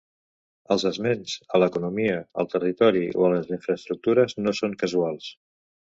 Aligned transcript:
Els 0.75 0.85
esments 0.89 1.35
a 1.57 1.59
l'economia, 1.63 2.17
al 2.43 2.49
territori 2.53 3.05
o 3.23 3.27
a 3.29 3.33
les 3.35 3.53
infraestructures 3.57 4.37
no 4.47 4.59
són 4.61 4.75
casuals. 4.87 5.29